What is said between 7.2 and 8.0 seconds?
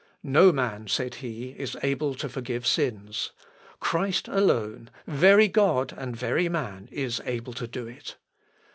able to do